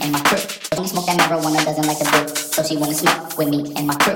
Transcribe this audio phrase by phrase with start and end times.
[0.00, 0.38] and my crew.
[0.72, 3.72] I don't smoke that marijuana, doesn't like the book, so she wanna smoke with me
[3.76, 4.14] and my crew.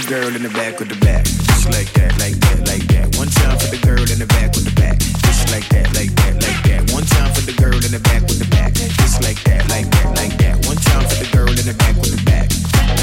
[0.00, 1.20] Girl in the back with the back.
[1.24, 3.12] Just like that, like that, like that.
[3.20, 4.96] One time for the girl in the back with the back.
[4.96, 6.80] Just like that, like that, like that.
[6.96, 8.72] One time for the girl in the back with the back.
[8.72, 10.56] Just like that, like that, like that.
[10.64, 12.48] One time for the girl in the back with the back.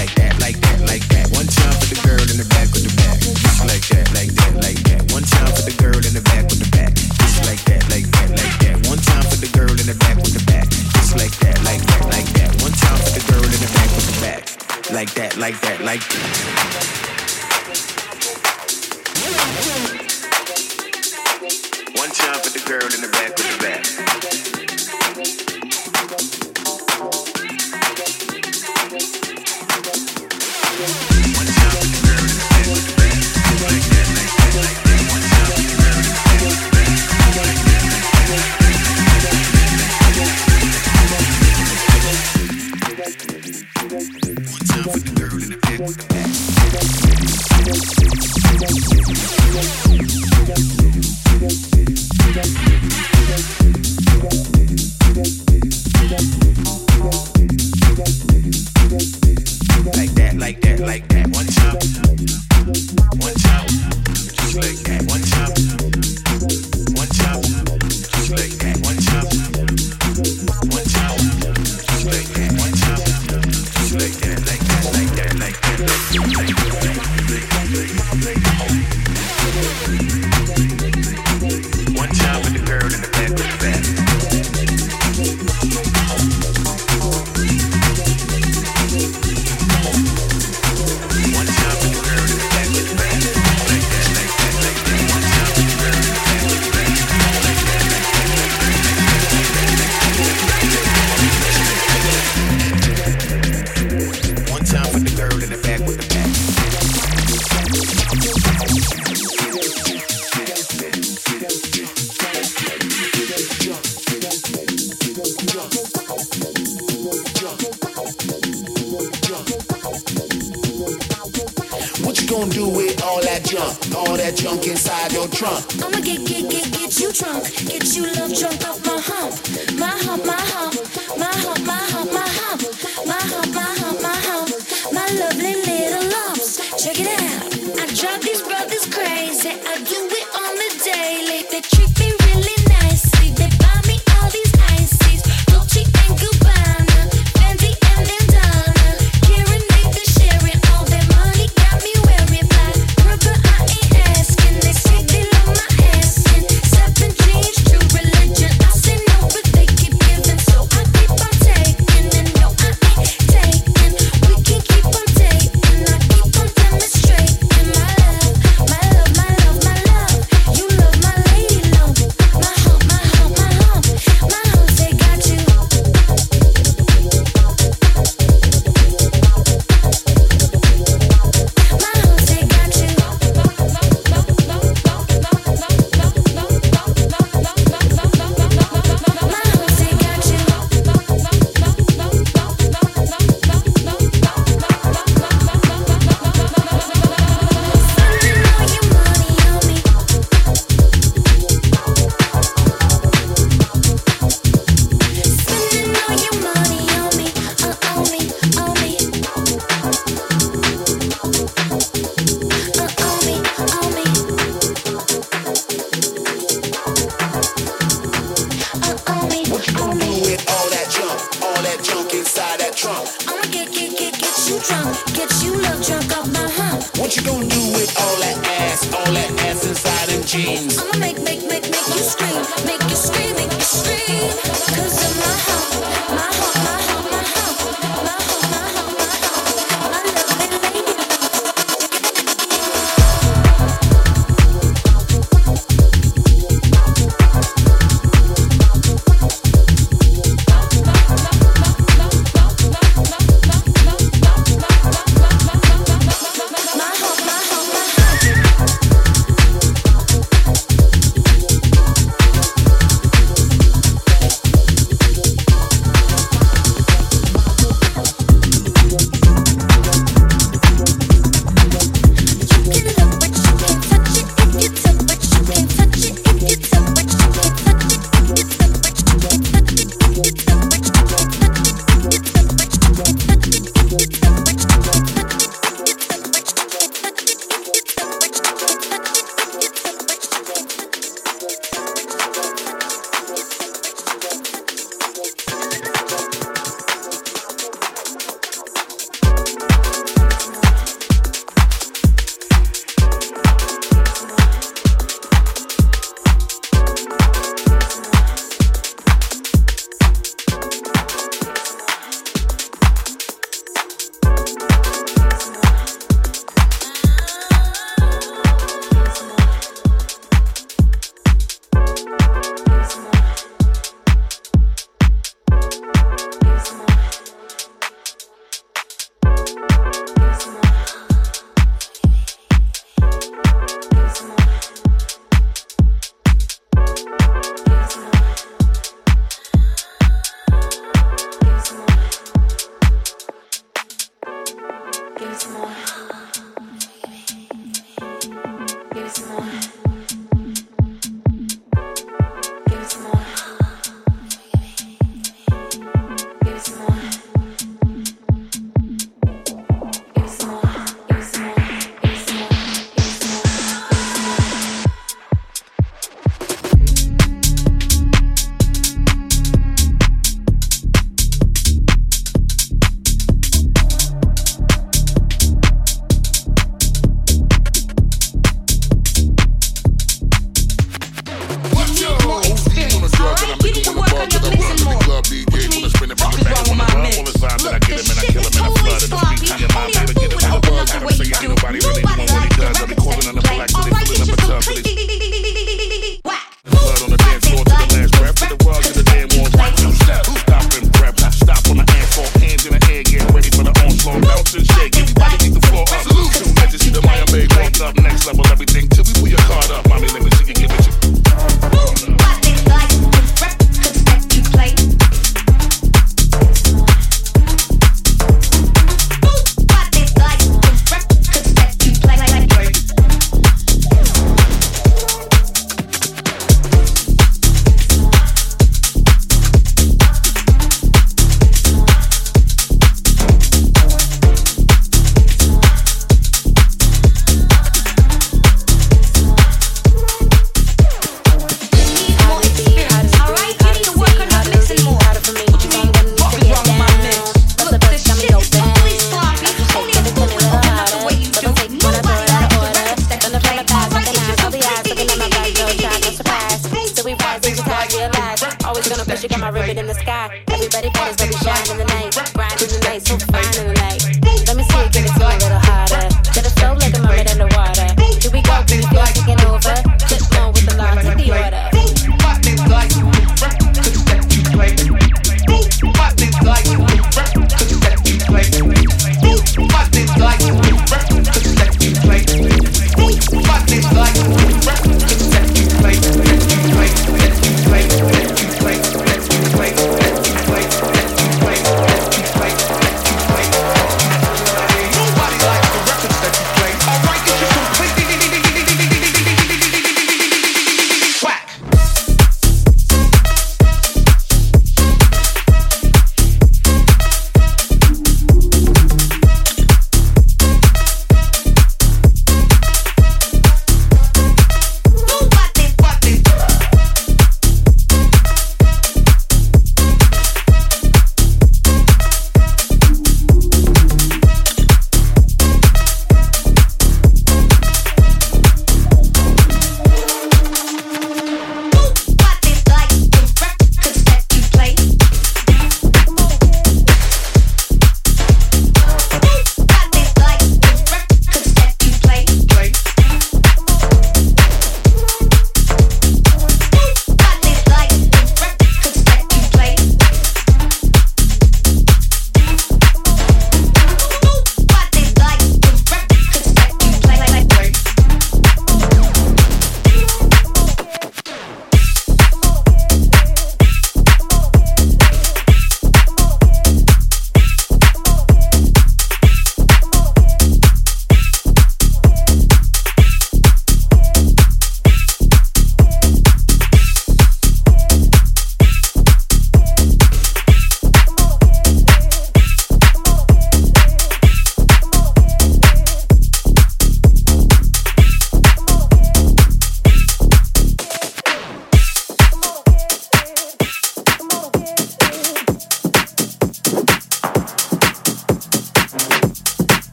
[0.00, 1.28] Like that, like that, like that.
[1.36, 3.20] One time for the girl in the back with the back.
[3.20, 5.02] Just like that, like that, like that.
[5.12, 6.96] One time for the girl in the back with the back.
[6.96, 8.76] Just like that, like that, like that.
[8.88, 10.64] One time for the girl in the back with the back.
[10.96, 12.48] Just like that, like that, like that.
[12.64, 14.40] One time for the girl in the back with the back.
[14.88, 16.47] Like that, like that, like that.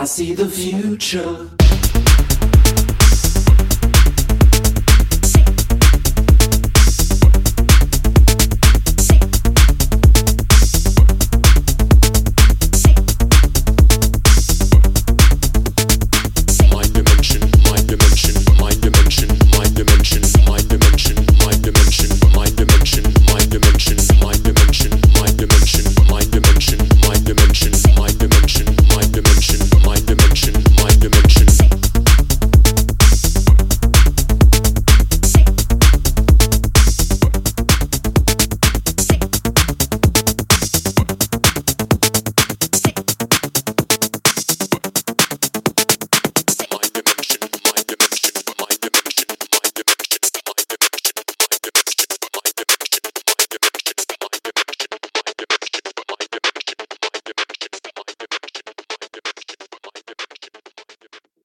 [0.00, 1.49] I see the future.